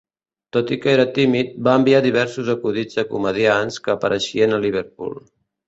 Tot 0.55 0.71
i 0.75 0.77
que 0.85 0.89
era 0.93 1.05
tímid, 1.17 1.51
va 1.67 1.75
enviar 1.81 1.99
diversos 2.07 2.51
acudits 2.55 3.03
a 3.03 3.07
comediants 3.13 3.81
que 3.87 3.95
apareixien 3.97 4.59
a 4.59 4.63
Liverpool. 4.67 5.17